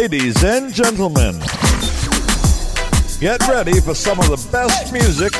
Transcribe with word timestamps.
Ladies 0.00 0.44
and 0.44 0.72
gentlemen, 0.72 1.40
get 3.18 3.40
ready 3.48 3.80
for 3.80 3.96
some 3.96 4.20
of 4.20 4.28
the 4.28 4.48
best 4.52 4.92
music 4.92 5.32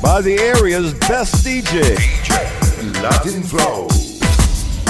by 0.00 0.20
the 0.20 0.38
area's 0.38 0.94
best 1.08 1.44
DJ. 1.44 1.96
Latin 3.02 3.42
Flow. 3.42 3.88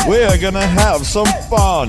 We're 0.06 0.36
gonna 0.36 0.66
have 0.66 1.06
some 1.06 1.24
fun. 1.48 1.88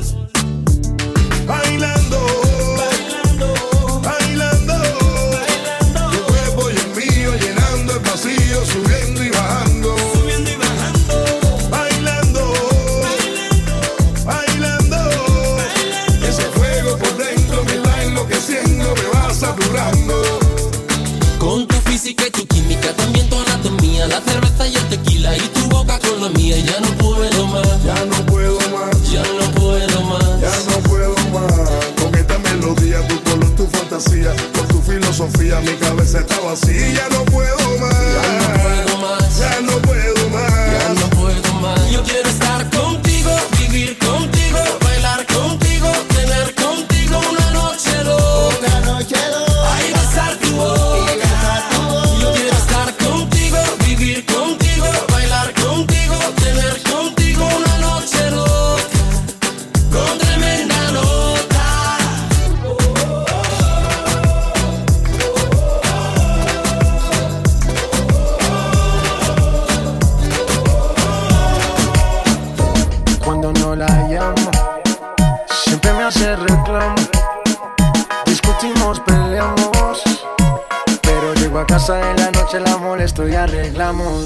Casa 81.71 82.11
en 82.11 82.17
la 82.17 82.31
noche, 82.31 82.59
la 82.59 82.75
molesto 82.75 83.25
y 83.25 83.33
arreglamos. 83.33 84.25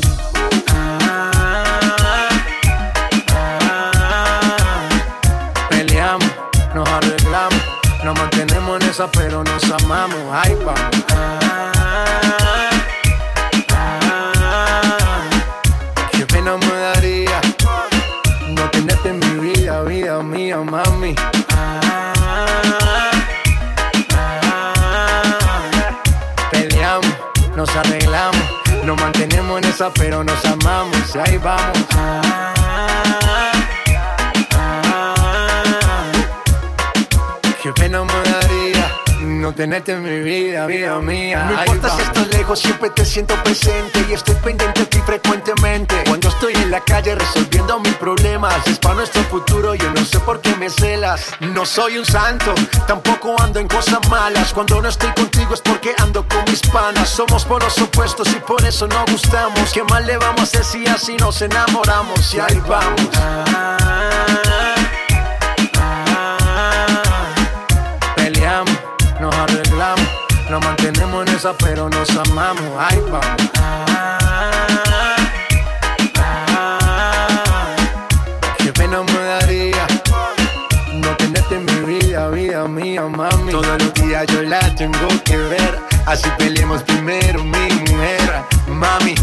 Peleamos, 5.69 6.31
nos 6.73 6.89
arreglamos. 6.89 7.61
Nos 8.03 8.17
mantenemos 8.17 8.81
en 8.81 8.89
esa, 8.89 9.05
pero 9.11 9.43
nos 9.43 9.63
amamos. 9.71 10.17
Ay, 10.33 10.57
Qué 16.13 16.25
pena 16.25 16.57
me 16.57 16.75
daría 16.87 17.41
no 18.47 18.71
tenerte 18.71 19.09
en 19.09 19.19
mi 19.19 19.51
vida, 19.53 19.83
vida 19.83 20.23
mía, 20.23 20.57
mami. 20.57 21.15
Nos 29.15 29.21
mantenemos 29.21 29.61
en 29.61 29.69
esa, 29.69 29.93
pero 29.93 30.23
nos 30.23 30.45
amamos. 30.45 31.15
y 31.15 31.17
Ahí 31.17 31.37
vamos. 31.37 31.77
Ah, 31.91 32.53
ah, 34.53 36.11
qué 37.61 37.71
pena 37.73 38.03
me 38.03 38.13
daría 38.13 38.95
no 39.45 39.53
tenerte 39.53 39.91
en 39.91 40.03
mi 40.03 40.19
vida, 40.21 40.65
vida 40.65 40.99
mía. 40.99 41.45
No 41.45 41.53
importa 41.53 41.95
si 41.95 42.01
estás 42.01 42.27
lejos, 42.29 42.59
siempre 42.59 42.89
te 42.89 43.05
siento 43.05 43.35
presente 43.43 44.05
y 44.09 44.13
estoy 44.13 44.35
pendiente 44.35 44.79
de 44.81 44.85
ti 44.87 44.97
frecuentemente. 45.05 45.95
Cuando 46.07 46.29
estoy 46.29 46.53
en 46.53 46.71
la 46.71 46.79
calle 46.79 47.15
resolviendo 47.15 47.79
mis 47.79 47.93
es 48.65 48.79
para 48.79 48.95
nuestro 48.95 49.23
futuro, 49.23 49.75
yo 49.75 49.89
no 49.91 50.05
sé 50.05 50.19
por 50.19 50.41
qué 50.41 50.55
me 50.55 50.69
celas. 50.69 51.31
No 51.39 51.65
soy 51.65 51.97
un 51.97 52.05
santo, 52.05 52.53
tampoco 52.87 53.35
ando 53.41 53.59
en 53.59 53.67
cosas 53.67 54.07
malas. 54.09 54.53
Cuando 54.53 54.81
no 54.81 54.89
estoy 54.89 55.11
contigo 55.11 55.53
es 55.53 55.61
porque 55.61 55.93
ando 55.97 56.27
con 56.27 56.43
mis 56.45 56.61
panas. 56.61 57.09
Somos 57.09 57.45
por 57.45 57.63
los 57.63 57.77
opuestos 57.79 58.27
y 58.29 58.39
por 58.39 58.63
eso 58.63 58.87
no 58.87 59.05
gustamos. 59.11 59.71
¿Qué 59.73 59.83
mal 59.83 60.05
le 60.05 60.17
vamos 60.17 60.39
a 60.39 60.43
hacer 60.43 60.63
si 60.63 60.85
así 60.87 61.15
nos 61.17 61.41
enamoramos? 61.41 62.33
Y 62.33 62.39
ahí 62.39 62.61
vamos. 62.67 63.09
Peleamos, 68.15 68.77
nos 69.19 69.35
arreglamos, 69.35 70.07
nos 70.49 70.63
mantenemos 70.63 71.27
en 71.27 71.35
esa, 71.35 71.53
pero 71.57 71.89
nos 71.89 72.09
amamos. 72.11 72.71
Ay, 72.77 73.01
vamos. 73.09 74.84
Mía, 82.63 83.01
mami. 83.01 83.51
Todos 83.51 83.81
los 83.81 83.93
días 83.93 84.25
yo 84.27 84.41
la 84.41 84.73
tengo 84.75 85.07
que 85.23 85.35
ver. 85.35 85.79
Así 86.05 86.29
peleemos 86.37 86.81
primero, 86.83 87.43
mi 87.43 87.67
mujer. 87.91 88.43
Mami, 88.67 89.15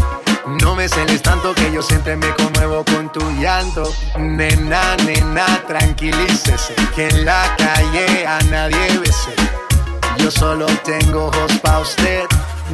no 0.61 0.75
me 0.75 0.87
celes 0.87 1.21
tanto 1.21 1.53
que 1.55 1.71
yo 1.71 1.81
siempre 1.81 2.15
me 2.15 2.29
conmuevo 2.35 2.85
con 2.85 3.11
tu 3.11 3.21
llanto. 3.41 3.91
Nena, 4.17 4.95
nena, 4.97 5.45
tranquilícese. 5.67 6.75
Que 6.95 7.07
en 7.07 7.25
la 7.25 7.55
calle 7.57 8.27
a 8.27 8.39
nadie 8.51 8.99
bese. 8.99 9.33
Yo 10.17 10.29
solo 10.29 10.67
tengo 10.83 11.25
ojos 11.25 11.53
pa' 11.61 11.79
usted. 11.79 12.25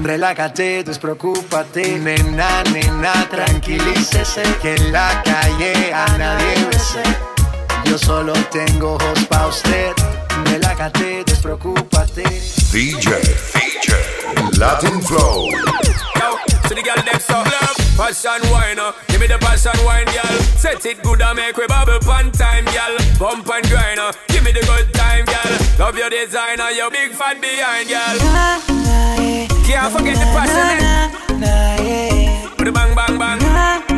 Relájate, 0.04 0.84
despreocúpate. 0.84 2.00
Nena, 2.00 2.64
nena, 2.74 3.14
tranquilícese. 3.30 4.44
Que 4.62 4.76
en 4.76 4.92
la 4.92 5.24
calle 5.24 5.94
a 5.94 6.18
nadie 6.18 6.66
bese. 6.70 7.04
Yo 7.86 7.98
solo 7.98 8.34
tengo 8.52 8.96
ojos 8.96 9.26
pa' 9.30 9.48
usted. 9.48 9.94
Relájate, 10.50 11.24
despreocúpate. 11.26 12.24
DJ, 12.72 13.22
DJ, 13.54 13.90
Latin 14.58 15.00
Flow. 15.02 15.46
Yo, 16.18 16.38
to 16.68 16.74
the 16.74 16.82
girl 16.82 16.98
them 17.06 17.20
so 17.20 17.38
love, 17.38 17.78
passion 17.98 18.42
wine, 18.52 18.80
uh. 18.80 18.92
give 19.08 19.20
me 19.20 19.28
the 19.28 19.38
passion 19.38 19.78
wine, 19.86 20.06
girl. 20.06 20.40
Set 20.58 20.86
it 20.86 21.02
good 21.04 21.22
and 21.22 21.38
make 21.38 21.56
we 21.56 21.68
bubble 21.68 22.00
pan 22.00 22.32
time, 22.32 22.66
girl. 22.66 22.98
Bump 23.20 23.48
and 23.50 23.68
grind, 23.70 24.00
uh. 24.00 24.12
give 24.28 24.44
me 24.44 24.52
the 24.52 24.62
good 24.66 24.94
time, 24.94 25.26
girl. 25.26 25.54
Love 25.78 25.98
your 25.98 26.10
designer, 26.10 26.72
your 26.72 26.90
big 26.90 27.12
fan 27.12 27.40
behind, 27.40 27.88
girl. 27.88 28.18
Can't 29.66 29.94
forget 29.94 30.18
the 30.18 30.26
passion, 30.34 31.44
eh? 31.44 32.50
With 32.58 32.66
the 32.66 32.72
bang 32.72 32.96
bang 32.96 33.18
bang. 33.20 33.40
Done 33.40 33.89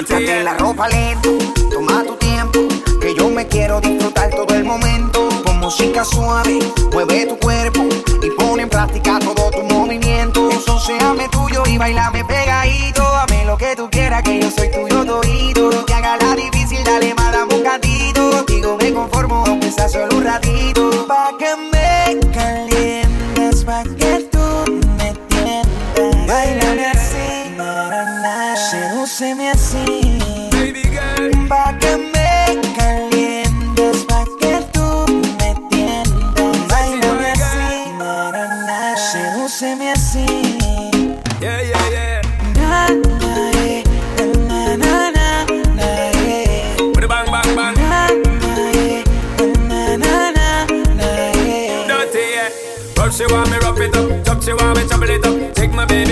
Quítate 0.00 0.42
la 0.42 0.54
ropa 0.54 0.88
lento, 0.88 1.36
toma 1.70 2.02
tu 2.02 2.16
tiempo, 2.16 2.60
que 3.02 3.14
yo 3.14 3.28
me 3.28 3.46
quiero 3.46 3.82
disfrutar 3.82 4.30
todo 4.30 4.54
el 4.54 4.64
momento. 4.64 5.28
Con 5.44 5.60
música 5.60 6.06
suave, 6.06 6.58
mueve 6.90 7.26
tu 7.26 7.38
cuerpo 7.38 7.86
y 8.22 8.30
pone 8.30 8.62
en 8.62 8.70
práctica 8.70 9.18
todo 9.18 9.50
tu 9.50 9.62
movimiento. 9.62 10.48
Entonces 10.50 11.30
tuyo 11.30 11.62
y 11.66 11.76
bailame 11.76 12.24
pegadito. 12.24 13.02
Dame 13.02 13.44
lo 13.44 13.58
que 13.58 13.76
tú 13.76 13.90
quieras, 13.90 14.22
que 14.22 14.40
yo 14.40 14.50
soy 14.50 14.70
tuyo 14.70 15.04
todito. 15.04 15.70
No 15.70 15.84
te 15.84 15.92
haga 15.92 16.16
la 16.16 16.34
difícil, 16.34 16.82
dale 16.82 17.14
dame 17.14 17.54
un 17.54 17.62
cantito. 17.62 18.30
Contigo 18.30 18.78
me 18.80 18.94
conformo, 18.94 19.44
aunque 19.46 19.70
sea 19.70 19.86
solo 19.86 20.16
un 20.16 20.24
ratito. 20.24 21.06
Pa' 21.06 21.32
que 21.38 21.59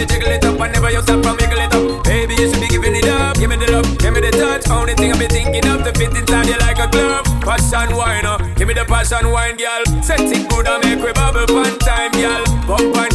jiggle 0.08 0.32
it 0.32 0.44
up, 0.44 0.58
and 0.60 0.72
never 0.72 0.90
you 0.90 1.02
stop 1.02 1.22
from 1.22 1.36
wiggle 1.36 1.60
it 1.60 1.72
up. 1.72 2.04
Baby, 2.04 2.34
you 2.34 2.50
should 2.50 2.60
be 2.60 2.68
giving 2.68 2.96
it 2.96 3.08
up. 3.08 3.36
Give 3.38 3.50
me 3.50 3.56
the 3.56 3.70
love, 3.70 3.86
give 3.98 4.12
me 4.14 4.20
the 4.20 4.32
touch. 4.32 4.68
Only 4.70 4.94
thing 4.94 5.12
I 5.12 5.18
be 5.18 5.26
thinking 5.28 5.66
of 5.68 5.84
to 5.84 5.92
fit 5.92 6.16
inside 6.16 6.48
you 6.48 6.58
like 6.58 6.78
a 6.78 6.88
glove. 6.88 7.24
Passion 7.44 7.94
wine, 7.96 8.26
uh. 8.26 8.38
give 8.56 8.68
me 8.68 8.74
the 8.74 8.84
passion 8.84 9.30
wine, 9.30 9.56
girl. 9.56 9.84
Set 10.02 10.20
it 10.20 10.48
good 10.48 10.66
and 10.66 10.80
make 10.84 11.04
we 11.04 11.12
bubble 11.12 11.46
one 11.54 11.78
time, 11.78 12.12
girl. 12.12 12.44
Pump 12.66 13.07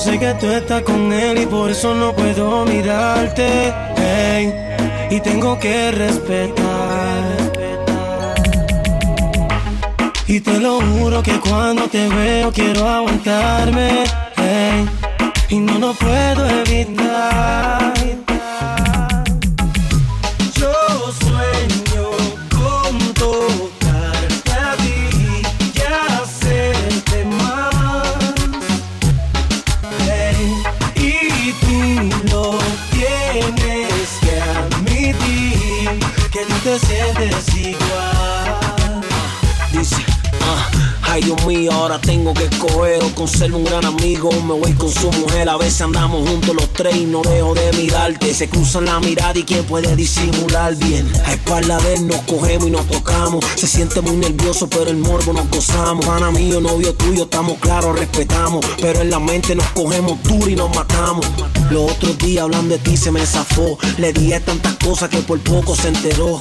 sé 0.00 0.18
que 0.18 0.32
tú 0.34 0.46
estás 0.46 0.82
con 0.82 1.12
él 1.12 1.42
y 1.42 1.46
por 1.46 1.70
eso 1.70 1.94
no 1.94 2.14
puedo 2.14 2.64
mirarte. 2.64 3.72
Hey, 3.96 4.52
y 5.10 5.20
tengo 5.20 5.58
que 5.58 5.90
respetar. 5.90 7.22
Y 10.26 10.40
te 10.40 10.58
lo 10.58 10.80
juro 10.80 11.22
que 11.22 11.38
cuando 11.40 11.86
te 11.88 12.08
veo 12.08 12.50
quiero 12.52 12.88
aguantarme. 12.88 14.04
Y 15.48 15.58
no 15.58 15.78
lo 15.78 15.92
puedo 15.94 16.48
evitar. 16.48 17.92
Ahora 41.72 42.00
tengo 42.00 42.34
que 42.34 42.44
escoger 42.44 43.02
o 43.02 43.14
con 43.14 43.28
ser 43.28 43.52
un 43.54 43.64
gran 43.64 43.84
amigo. 43.84 44.30
Me 44.42 44.54
voy 44.54 44.72
con 44.74 44.90
su 44.90 45.10
mujer, 45.12 45.48
a 45.48 45.56
veces 45.56 45.80
andamos 45.80 46.28
juntos 46.28 46.54
los 46.54 46.72
tres 46.72 46.96
y 46.96 47.04
no 47.04 47.22
dejo 47.22 47.54
de 47.54 47.72
mirarte. 47.72 48.34
Se 48.34 48.48
cruzan 48.48 48.86
la 48.86 49.00
mirada 49.00 49.38
y 49.38 49.44
quién 49.44 49.64
puede 49.64 49.94
disimular 49.96 50.74
bien. 50.76 51.10
A 51.24 51.32
espalda 51.32 51.78
de 51.78 51.94
él 51.94 52.06
nos 52.06 52.20
cogemos 52.22 52.68
y 52.68 52.70
nos 52.70 52.86
tocamos. 52.86 53.44
Se 53.56 53.66
siente 53.66 54.00
muy 54.00 54.16
nervioso, 54.16 54.68
pero 54.68 54.90
el 54.90 54.96
morbo 54.96 55.32
nos 55.32 55.48
gozamos. 55.50 56.04
Pana 56.04 56.30
mío, 56.30 56.60
novio 56.60 56.94
tuyo, 56.94 57.24
estamos 57.24 57.58
claros, 57.58 57.98
respetamos. 57.98 58.64
Pero 58.80 59.00
en 59.00 59.10
la 59.10 59.18
mente 59.18 59.54
nos 59.54 59.66
cogemos 59.68 60.22
duro 60.22 60.48
y 60.48 60.56
nos 60.56 60.74
matamos. 60.74 61.26
Los 61.70 61.92
otros 61.92 62.18
días 62.18 62.44
hablando 62.44 62.74
de 62.76 62.80
ti 62.80 62.96
se 62.96 63.10
me 63.10 63.24
zafó. 63.24 63.78
Le 63.98 64.12
dije 64.12 64.40
tantas 64.40 64.74
cosas 64.76 65.08
que 65.08 65.18
por 65.18 65.38
poco 65.40 65.76
se 65.76 65.88
enteró. 65.88 66.40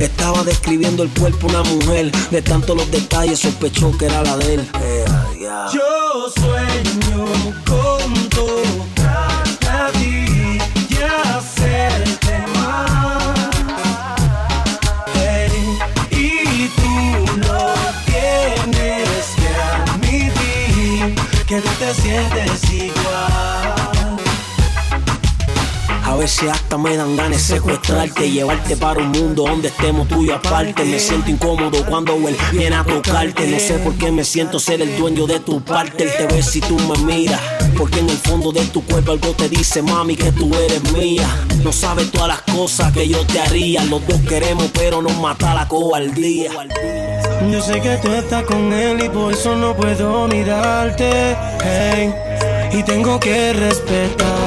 Estaba 0.00 0.42
describiendo 0.44 1.02
el 1.02 1.10
cuerpo 1.10 1.46
una 1.46 1.62
mujer. 1.62 2.10
De 2.30 2.40
tanto 2.40 2.74
los 2.74 2.90
detalles 2.90 3.38
sospechó 3.38 3.96
que 3.98 4.06
era 4.06 4.22
la 4.22 4.36
de 4.38 4.54
él. 4.54 4.70
Eh. 4.82 5.04
Yo 5.72 6.30
sueño 6.34 7.26
con 7.66 8.28
tocarte 8.30 9.68
a 9.68 9.92
ti 9.92 10.58
y 10.88 10.96
hacerte. 11.02 12.44
Ey, 15.16 15.78
y 16.10 16.68
tú 16.80 17.36
lo 17.36 17.74
tienes 18.06 19.26
que 19.36 19.48
admitir 19.76 21.14
que 21.46 21.60
tú 21.60 21.68
te 21.78 21.94
sientes 21.94 22.69
veces 26.20 26.50
hasta 26.50 26.76
me 26.76 26.98
dan 26.98 27.16
ganas 27.16 27.48
de 27.48 27.54
secuestrarte 27.54 28.30
llevarte 28.30 28.76
para 28.76 29.00
un 29.00 29.08
mundo 29.08 29.44
donde 29.44 29.68
estemos 29.68 30.06
tú 30.06 30.22
y 30.22 30.30
aparte. 30.30 30.84
Me 30.84 31.00
siento 31.00 31.30
incómodo 31.30 31.82
cuando 31.86 32.12
él 32.28 32.36
viene 32.52 32.76
a 32.76 32.84
tocarte. 32.84 33.46
No 33.46 33.58
sé 33.58 33.78
por 33.78 33.94
qué 33.94 34.12
me 34.12 34.22
siento 34.22 34.60
ser 34.60 34.82
el 34.82 34.98
dueño 34.98 35.26
de 35.26 35.40
tu 35.40 35.62
parte. 35.62 36.04
Él 36.04 36.10
te 36.18 36.26
ve 36.26 36.42
si 36.42 36.60
tú 36.60 36.78
me 36.80 36.98
miras. 37.10 37.40
Porque 37.74 38.00
en 38.00 38.10
el 38.10 38.18
fondo 38.18 38.52
de 38.52 38.66
tu 38.66 38.84
cuerpo 38.84 39.12
algo 39.12 39.32
te 39.32 39.48
dice, 39.48 39.80
mami, 39.80 40.14
que 40.14 40.30
tú 40.32 40.54
eres 40.54 40.92
mía. 40.92 41.26
No 41.64 41.72
sabes 41.72 42.10
todas 42.10 42.28
las 42.28 42.42
cosas 42.54 42.92
que 42.92 43.08
yo 43.08 43.24
te 43.24 43.40
haría. 43.40 43.82
Los 43.84 44.06
dos 44.06 44.20
queremos, 44.28 44.66
pero 44.74 45.00
nos 45.00 45.16
mata 45.18 45.54
la 45.54 45.66
cobardía. 45.68 46.50
Yo 47.50 47.62
sé 47.62 47.80
que 47.80 47.96
tú 47.96 48.12
estás 48.12 48.44
con 48.44 48.70
él 48.74 49.02
y 49.02 49.08
por 49.08 49.32
eso 49.32 49.56
no 49.56 49.74
puedo 49.74 50.28
mirarte. 50.28 51.34
Hey, 51.64 52.12
y 52.72 52.82
tengo 52.82 53.18
que 53.18 53.54
respetar. 53.54 54.39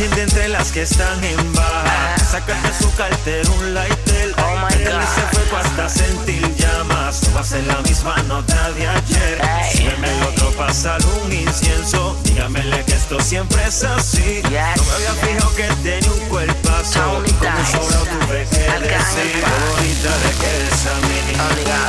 Sin 0.00 0.10
de 0.14 0.22
entre 0.22 0.48
las 0.48 0.70
que 0.70 0.82
están 0.82 1.22
en 1.24 1.52
baja. 1.52 2.16
Sácate 2.30 2.72
su 2.80 2.94
cartera, 2.94 3.50
un 3.50 3.74
lighter. 3.74 4.34
Oh 4.38 4.56
my 4.56 4.84
God. 4.84 5.02
se 5.02 5.46
fue 5.48 5.58
hasta 5.58 5.88
sentir 5.88 6.56
llamas. 6.56 7.22
No 7.24 7.34
va 7.34 7.40
a 7.40 7.44
ser 7.44 7.66
la 7.66 7.76
misma 7.82 8.16
nota 8.28 8.70
de 8.70 8.86
ayer. 8.86 9.40
Si 9.70 9.86
el 9.86 10.22
otro 10.22 10.52
pasa 10.52 10.96
un 11.24 11.32
incienso. 11.32 12.16
Dígamele 12.22 12.84
que 12.84 12.92
esto 12.92 13.20
siempre 13.20 13.62
es 13.66 13.82
así. 13.82 14.40
No 14.44 14.50
me 14.50 14.58
había 14.60 15.12
fijado 15.20 15.54
que 15.56 15.66
tenía 15.82 16.12
un 16.12 16.28
cuerpazo. 16.28 17.18
Un 17.18 17.66
sobrado 17.66 18.06
tuve 18.06 18.46
que 18.48 18.58
decir. 18.58 19.32
Qué 19.34 19.52
bonita 19.74 20.12
de 20.22 20.30
que 20.40 20.50
es 20.68 20.86
a 20.86 20.94
mí. 21.08 21.20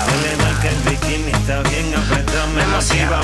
Dile 0.08 0.36
mal 0.38 0.60
que 0.60 0.68
el 0.70 0.76
bikini 0.90 1.32
está 1.32 1.62
bien 1.70 1.94
apretado. 1.96 2.48
Me 2.48 2.66
motiva 2.66 3.20
a 3.20 3.24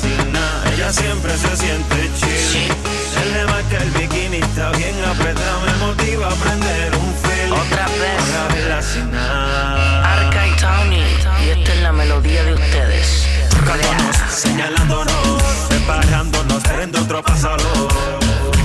sin 0.00 0.32
nada. 0.32 0.72
Ella 0.72 0.92
siempre 0.92 1.36
se 1.36 1.56
siente 1.56 2.10
chill. 2.18 2.72
Se 3.12 3.24
le 3.32 3.44
marca 3.46 3.78
el 3.78 3.90
bikini, 3.90 4.38
está 4.38 4.70
bien 4.72 4.96
apretado. 5.04 5.60
Me 5.66 5.74
motiva 5.86 6.28
a 6.28 6.34
prender 6.34 6.94
un 6.96 7.14
feeling. 7.22 7.52
Otra 7.52 7.86
vez. 7.86 8.54
Verla 8.54 8.82
sin 8.82 9.10
nada. 9.10 10.12
Arca 10.12 10.46
y 10.46 10.56
Tony, 10.56 11.04
y 11.44 11.48
esta 11.50 11.72
es 11.72 11.82
la 11.82 11.92
melodía 11.92 12.44
de 12.44 12.54
ustedes. 12.54 13.26
Tocándonos, 13.50 14.16
señalándonos, 14.30 15.42
preparándonos, 15.68 16.62
prende 16.62 16.98
otro 16.98 17.22
pásalo. 17.22 17.88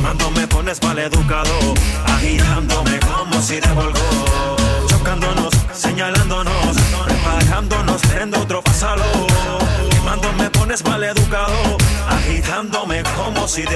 Cuando 0.01 0.31
me 0.31 0.47
pones 0.47 0.83
mal 0.83 0.99
educado, 0.99 1.73
agitándome 2.05 2.99
como 2.99 3.41
si 3.41 3.59
de 3.59 3.71
volgó. 3.71 4.57
Chocándonos, 4.87 5.53
señalándonos, 5.73 6.77
preparándonos, 7.05 8.01
prende 8.01 8.37
otro 8.37 8.61
pásalo. 8.61 9.30
Pones 10.71 10.85
mal 10.85 11.03
educado, 11.03 11.77
agitándome 12.07 13.03
como 13.17 13.45
si. 13.45 13.63
Y 13.63 13.65
ve 13.65 13.73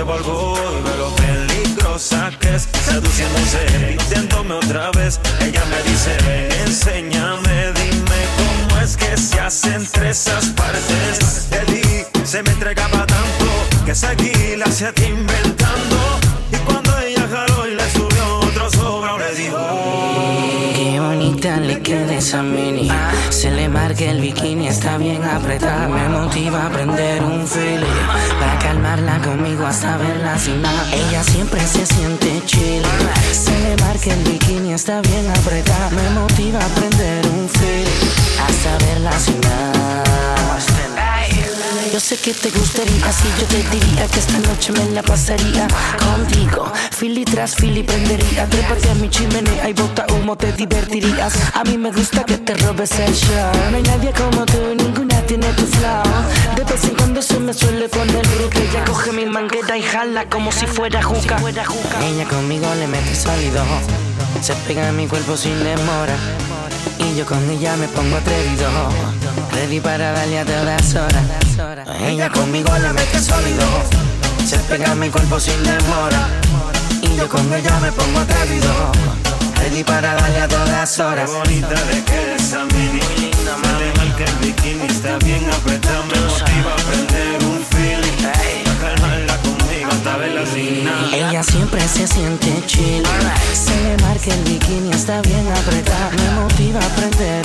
lo 0.97 1.13
peligrosa 1.17 2.31
que 2.39 2.55
es, 2.55 2.69
seduciéndose, 2.85 3.97
pidiéndome 3.97 4.53
otra 4.53 4.91
vez. 4.91 5.19
Ella 5.41 5.61
me 5.65 5.91
dice, 5.91 6.15
ven, 6.25 6.51
enséñame, 6.65 7.73
dime 7.73 8.21
cómo 8.37 8.79
es 8.79 8.95
que 8.95 9.17
se 9.17 9.37
hace 9.41 9.75
entre 9.75 10.11
esas 10.11 10.45
partes. 10.51 11.49
De 11.49 11.59
ti 11.65 11.81
se 12.23 12.41
me 12.43 12.51
entregaba 12.51 13.05
tanto 13.05 13.45
que 13.85 13.93
seguí 13.93 14.55
la 14.55 14.63
hacía 14.63 14.93
ti. 14.93 15.13
Se 22.25 23.51
le 23.51 23.69
marca 23.69 24.03
el 24.03 24.19
bikini, 24.19 24.67
está 24.67 24.97
bien 24.97 25.23
apretada. 25.23 25.87
Me 25.87 26.09
motiva 26.09 26.65
a 26.65 26.69
prender 26.71 27.21
un 27.21 27.45
feeling. 27.47 27.85
Para 28.39 28.57
calmarla 28.57 29.19
conmigo 29.21 29.63
hasta 29.63 29.95
verla 29.97 30.35
sin 30.39 30.59
nada. 30.59 30.91
Ella 30.91 31.23
siempre 31.23 31.61
se 31.67 31.85
siente 31.85 32.41
chill. 32.47 32.81
Se 33.31 33.51
le 33.59 33.77
marca 33.77 34.11
el 34.11 34.23
bikini, 34.23 34.73
está 34.73 35.01
bien 35.01 35.29
apretada. 35.29 35.91
Me 35.91 36.09
motiva 36.19 36.65
a 36.65 36.67
prender 36.69 36.94
sé 42.05 42.17
que 42.17 42.35
te 42.35 42.51
gustaría, 42.51 43.03
así 43.07 43.27
yo 43.39 43.47
te 43.47 43.63
diría 43.75 44.05
que 44.05 44.19
esta 44.19 44.37
noche 44.37 44.71
me 44.73 44.91
la 44.91 45.01
pasaría 45.01 45.67
contigo. 45.97 46.71
Fili 46.91 47.25
tras 47.25 47.55
fili 47.55 47.81
prendería, 47.81 48.45
trépate 48.47 48.91
a 48.91 48.93
mi 48.93 49.09
chimenea 49.09 49.67
y 49.67 49.73
bota 49.73 50.05
humo, 50.13 50.37
te 50.37 50.51
divertirías. 50.51 51.33
A 51.55 51.63
mí 51.63 51.79
me 51.79 51.91
gusta 51.91 52.23
que 52.23 52.37
te 52.37 52.53
robes 52.57 52.91
el 52.99 53.11
show. 53.11 53.51
No 53.71 53.77
hay 53.77 53.81
nadie 53.81 54.11
como 54.11 54.45
tú, 54.45 54.75
ninguna 54.77 55.19
tiene 55.23 55.47
tu 55.53 55.65
flow. 55.65 56.03
De 56.55 56.63
vez 56.63 56.83
en 56.83 56.93
cuando 56.93 57.23
se 57.23 57.39
me 57.39 57.51
suele 57.55 57.89
poner 57.89 58.27
bruto. 58.27 58.59
Ella 58.59 58.85
coge 58.85 59.11
mi 59.11 59.25
manguera 59.25 59.75
y 59.75 59.81
jala 59.81 60.29
como 60.29 60.51
si 60.51 60.67
fuera 60.67 61.01
juca. 61.01 61.37
Ella 62.03 62.25
conmigo 62.25 62.67
le 62.75 62.85
mete 62.85 63.15
sólido. 63.15 63.63
Se 64.43 64.53
pega 64.67 64.89
a 64.89 64.91
mi 64.91 65.07
cuerpo 65.07 65.35
sin 65.35 65.57
demora. 65.63 66.15
Y 66.99 67.17
yo 67.17 67.25
con 67.25 67.49
ella 67.49 67.75
me 67.77 67.87
pongo 67.87 68.17
atrevido. 68.17 68.69
Ready 69.53 69.79
para 69.79 70.11
darle 70.11 70.39
a 70.39 70.45
todas 70.45 70.93
horas. 70.93 71.54
Ella 71.73 72.29
conmigo 72.29 72.71
le 72.77 72.93
mete 72.93 73.19
sólido. 73.19 73.65
Se 74.45 74.57
pega 74.69 74.91
a 74.91 74.95
mi 74.95 75.09
cuerpo 75.09 75.39
sin 75.39 75.63
demora. 75.63 76.29
Y 77.01 77.15
yo 77.17 77.27
con 77.27 77.51
ella 77.51 77.79
me 77.79 77.91
pongo 77.91 78.19
atrevido. 78.19 78.91
Ready 79.57 79.83
para 79.83 80.13
darle 80.13 80.41
a 80.41 80.47
todas 80.47 80.99
horas. 80.99 81.27
Qué 81.27 81.35
bonita 81.37 81.83
de 81.85 82.03
que 82.03 82.35
es 82.35 82.53
a 82.53 82.65
mí. 82.65 82.99
Sale 83.63 83.93
mal 83.97 84.15
que 84.15 84.23
el 84.25 84.35
bikini 84.35 84.85
está 84.85 85.17
bien 85.17 85.43
apretado. 85.51 86.03
Me 86.05 86.19
motiva 86.19 86.71
a 86.71 86.75
prender 86.75 87.43
un 87.43 87.65
feeling. 87.65 88.25
A 88.27 88.79
calmarla 88.79 89.37
conmigo 89.37 89.89
hasta 89.91 90.17
verla 90.17 90.45
sin 90.45 90.83
nada. 90.83 91.15
Ella 91.15 91.41
siempre 91.41 91.87
se 91.87 92.05
siente 92.05 92.63
chill. 92.67 93.03
Se 93.53 93.75
le 93.81 93.97
marca 94.03 94.31
el 94.31 94.43
bikini, 94.43 94.91
está 94.91 95.19
bien 95.21 95.47
apretada. 95.51 96.11
Me 96.11 96.41
motiva 96.41 96.79
a 96.79 96.89
prender. 96.95 97.44